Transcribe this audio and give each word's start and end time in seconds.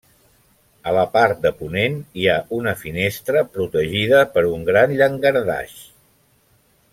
A 0.91 0.93
la 0.97 1.01
part 1.17 1.43
de 1.43 1.51
ponent 1.59 1.99
hi 2.21 2.25
ha 2.31 2.37
una 2.61 2.73
finestra 2.85 3.45
protegida 3.59 4.23
per 4.37 4.45
un 4.55 4.65
gran 4.71 4.97
llangardaix. 5.03 5.79